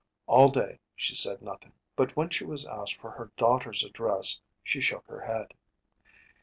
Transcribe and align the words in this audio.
All 0.25 0.49
day 0.49 0.79
she 0.95 1.13
said 1.13 1.43
nothing; 1.43 1.73
but 1.95 2.15
when 2.15 2.31
she 2.31 2.43
was 2.43 2.65
asked 2.65 2.97
for 2.99 3.11
her 3.11 3.31
daughter’s 3.37 3.83
address 3.83 4.41
she 4.63 4.81
shook 4.81 5.05
her 5.05 5.21
head. 5.21 5.53